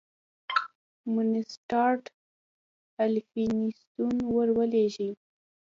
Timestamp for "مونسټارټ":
1.11-2.03